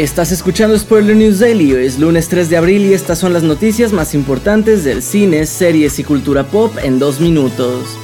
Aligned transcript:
Estás 0.00 0.32
escuchando 0.32 0.78
Spoiler 0.78 1.14
News 1.14 1.40
Daily, 1.40 1.72
es 1.72 1.98
lunes 1.98 2.30
3 2.30 2.48
de 2.48 2.56
abril 2.56 2.86
y 2.86 2.94
estas 2.94 3.18
son 3.18 3.34
las 3.34 3.42
noticias 3.42 3.92
más 3.92 4.14
importantes 4.14 4.82
del 4.82 5.02
cine, 5.02 5.44
series 5.44 5.98
y 5.98 6.04
cultura 6.04 6.44
pop 6.44 6.72
en 6.82 6.98
dos 6.98 7.20
minutos. 7.20 7.98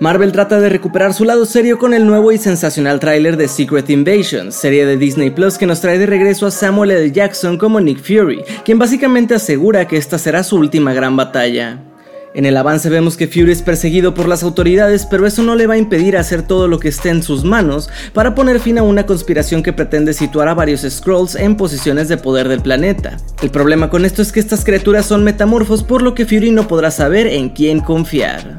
Marvel 0.00 0.32
trata 0.32 0.58
de 0.58 0.68
recuperar 0.68 1.14
su 1.14 1.24
lado 1.24 1.46
serio 1.46 1.78
con 1.78 1.94
el 1.94 2.04
nuevo 2.04 2.32
y 2.32 2.38
sensacional 2.38 2.98
tráiler 2.98 3.36
de 3.36 3.46
Secret 3.46 3.88
Invasion, 3.90 4.50
serie 4.50 4.84
de 4.84 4.96
Disney 4.96 5.30
Plus 5.30 5.56
que 5.56 5.66
nos 5.66 5.80
trae 5.80 5.96
de 5.96 6.06
regreso 6.06 6.48
a 6.48 6.50
Samuel 6.50 6.90
L. 6.90 7.12
Jackson 7.12 7.58
como 7.58 7.80
Nick 7.80 8.02
Fury, 8.02 8.42
quien 8.64 8.80
básicamente 8.80 9.36
asegura 9.36 9.86
que 9.86 9.98
esta 9.98 10.18
será 10.18 10.42
su 10.42 10.56
última 10.56 10.92
gran 10.92 11.16
batalla. 11.16 11.89
En 12.32 12.46
el 12.46 12.56
avance 12.56 12.88
vemos 12.88 13.16
que 13.16 13.26
Fury 13.26 13.50
es 13.50 13.62
perseguido 13.62 14.14
por 14.14 14.28
las 14.28 14.44
autoridades, 14.44 15.04
pero 15.04 15.26
eso 15.26 15.42
no 15.42 15.56
le 15.56 15.66
va 15.66 15.74
a 15.74 15.78
impedir 15.78 16.16
hacer 16.16 16.42
todo 16.42 16.68
lo 16.68 16.78
que 16.78 16.88
esté 16.88 17.08
en 17.08 17.24
sus 17.24 17.42
manos 17.42 17.90
para 18.12 18.36
poner 18.36 18.60
fin 18.60 18.78
a 18.78 18.84
una 18.84 19.04
conspiración 19.04 19.64
que 19.64 19.72
pretende 19.72 20.12
situar 20.12 20.46
a 20.46 20.54
varios 20.54 20.82
Skrulls 20.88 21.34
en 21.34 21.56
posiciones 21.56 22.08
de 22.08 22.18
poder 22.18 22.46
del 22.46 22.60
planeta. 22.60 23.16
El 23.42 23.50
problema 23.50 23.90
con 23.90 24.04
esto 24.04 24.22
es 24.22 24.30
que 24.30 24.38
estas 24.38 24.64
criaturas 24.64 25.06
son 25.06 25.24
metamorfos, 25.24 25.82
por 25.82 26.02
lo 26.02 26.14
que 26.14 26.24
Fury 26.24 26.52
no 26.52 26.68
podrá 26.68 26.92
saber 26.92 27.26
en 27.26 27.48
quién 27.48 27.80
confiar. 27.80 28.56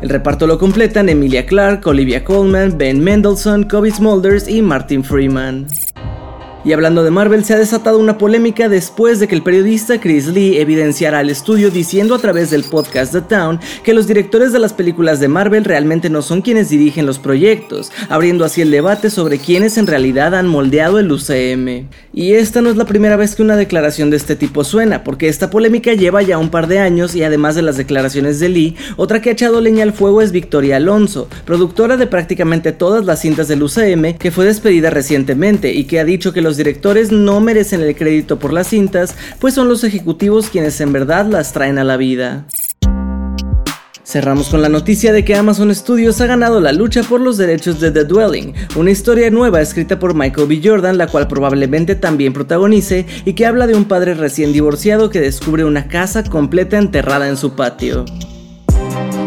El 0.00 0.08
reparto 0.08 0.48
lo 0.48 0.58
completan 0.58 1.08
Emilia 1.08 1.46
Clarke, 1.46 1.86
Olivia 1.86 2.24
Colman, 2.24 2.76
Ben 2.76 2.98
Mendelssohn, 2.98 3.64
Kobe 3.64 3.92
Smulders 3.92 4.48
y 4.48 4.62
Martin 4.62 5.04
Freeman. 5.04 5.68
Y 6.64 6.72
hablando 6.72 7.02
de 7.02 7.10
Marvel, 7.10 7.44
se 7.44 7.54
ha 7.54 7.58
desatado 7.58 7.98
una 7.98 8.18
polémica 8.18 8.68
después 8.68 9.18
de 9.18 9.26
que 9.26 9.34
el 9.34 9.42
periodista 9.42 10.00
Chris 10.00 10.28
Lee 10.28 10.58
evidenciara 10.58 11.18
al 11.18 11.28
estudio 11.28 11.70
diciendo 11.72 12.14
a 12.14 12.20
través 12.20 12.50
del 12.50 12.62
podcast 12.62 13.12
The 13.12 13.22
Town 13.22 13.58
que 13.82 13.92
los 13.92 14.06
directores 14.06 14.52
de 14.52 14.60
las 14.60 14.72
películas 14.72 15.18
de 15.18 15.26
Marvel 15.26 15.64
realmente 15.64 16.08
no 16.08 16.22
son 16.22 16.40
quienes 16.40 16.68
dirigen 16.68 17.04
los 17.04 17.18
proyectos, 17.18 17.90
abriendo 18.08 18.44
así 18.44 18.60
el 18.60 18.70
debate 18.70 19.10
sobre 19.10 19.38
quiénes 19.38 19.76
en 19.76 19.88
realidad 19.88 20.36
han 20.36 20.46
moldeado 20.46 21.00
el 21.00 21.10
UCM. 21.10 21.88
Y 22.14 22.34
esta 22.34 22.62
no 22.62 22.70
es 22.70 22.76
la 22.76 22.84
primera 22.84 23.16
vez 23.16 23.34
que 23.34 23.42
una 23.42 23.56
declaración 23.56 24.10
de 24.10 24.18
este 24.18 24.36
tipo 24.36 24.62
suena, 24.62 25.02
porque 25.02 25.28
esta 25.28 25.50
polémica 25.50 25.94
lleva 25.94 26.22
ya 26.22 26.38
un 26.38 26.50
par 26.50 26.68
de 26.68 26.78
años 26.78 27.16
y 27.16 27.24
además 27.24 27.56
de 27.56 27.62
las 27.62 27.76
declaraciones 27.76 28.38
de 28.38 28.48
Lee, 28.48 28.76
otra 28.96 29.20
que 29.20 29.30
ha 29.30 29.32
echado 29.32 29.60
leña 29.60 29.82
al 29.82 29.92
fuego 29.92 30.22
es 30.22 30.30
Victoria 30.30 30.76
Alonso, 30.76 31.28
productora 31.44 31.96
de 31.96 32.06
prácticamente 32.06 32.70
todas 32.70 33.04
las 33.04 33.20
cintas 33.20 33.48
del 33.48 33.64
UCM, 33.64 34.16
que 34.16 34.30
fue 34.30 34.44
despedida 34.44 34.90
recientemente 34.90 35.72
y 35.72 35.84
que 35.84 35.98
ha 35.98 36.04
dicho 36.04 36.32
que 36.32 36.40
los 36.52 36.58
directores 36.58 37.10
no 37.10 37.40
merecen 37.40 37.80
el 37.80 37.96
crédito 37.96 38.38
por 38.38 38.52
las 38.52 38.66
cintas, 38.66 39.14
pues 39.40 39.54
son 39.54 39.70
los 39.70 39.84
ejecutivos 39.84 40.50
quienes 40.50 40.82
en 40.82 40.92
verdad 40.92 41.24
las 41.24 41.54
traen 41.54 41.78
a 41.78 41.84
la 41.84 41.96
vida. 41.96 42.44
Cerramos 44.04 44.50
con 44.50 44.60
la 44.60 44.68
noticia 44.68 45.14
de 45.14 45.24
que 45.24 45.34
Amazon 45.34 45.74
Studios 45.74 46.20
ha 46.20 46.26
ganado 46.26 46.60
la 46.60 46.72
lucha 46.72 47.04
por 47.04 47.22
los 47.22 47.38
derechos 47.38 47.80
de 47.80 47.90
The 47.90 48.04
Dwelling, 48.04 48.52
una 48.76 48.90
historia 48.90 49.30
nueva 49.30 49.62
escrita 49.62 49.98
por 49.98 50.12
Michael 50.12 50.46
B. 50.46 50.60
Jordan, 50.62 50.98
la 50.98 51.06
cual 51.06 51.26
probablemente 51.26 51.94
también 51.94 52.34
protagonice 52.34 53.06
y 53.24 53.32
que 53.32 53.46
habla 53.46 53.66
de 53.66 53.74
un 53.74 53.86
padre 53.86 54.12
recién 54.12 54.52
divorciado 54.52 55.08
que 55.08 55.22
descubre 55.22 55.64
una 55.64 55.88
casa 55.88 56.22
completa 56.22 56.76
enterrada 56.76 57.28
en 57.30 57.38
su 57.38 57.56
patio. 57.56 58.04